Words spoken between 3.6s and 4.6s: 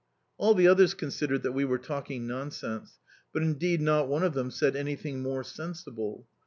not one of them